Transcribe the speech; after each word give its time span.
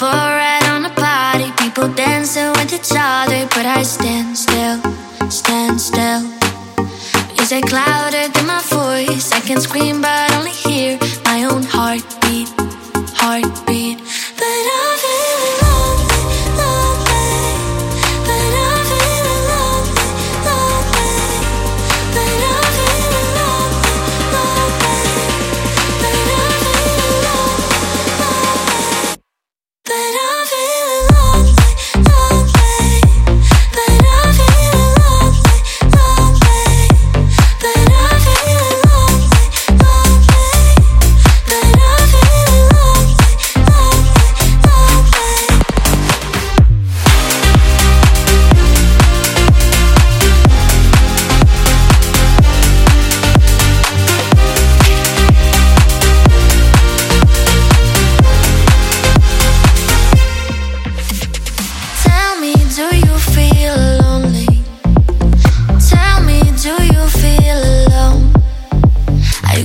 Right 0.00 0.62
on 0.70 0.84
party, 0.94 1.50
people 1.58 1.88
dancing 1.88 2.50
with 2.52 2.72
each 2.72 2.92
other. 2.96 3.46
But 3.48 3.66
I 3.66 3.82
stand 3.82 4.38
still, 4.38 4.80
stand 5.28 5.80
still. 5.80 6.22
Music 7.36 7.72
louder 7.72 8.28
than 8.28 8.46
my 8.46 8.62
voice. 8.62 9.32
I 9.32 9.40
can 9.40 9.60
scream, 9.60 10.00
but 10.00 10.32
only 10.34 10.52
hear 10.52 10.98
my 11.24 11.44
own 11.44 11.64
heartbeat, 11.64 12.48
heartbeat. 13.16 13.67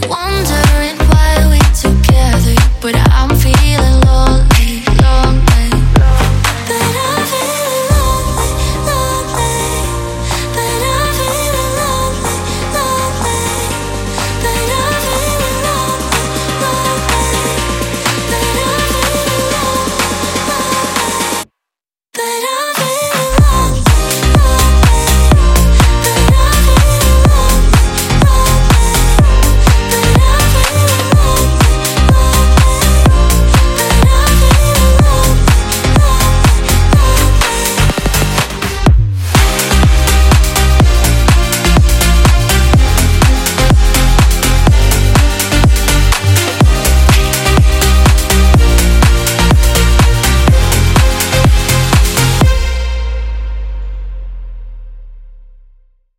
Wondering 0.02 0.98
why 1.08 1.38
we're 1.50 1.74
together, 1.76 2.56
but 2.82 2.96
I'm 3.12 3.30
feeling 3.38 4.02
lonely. 4.02 4.53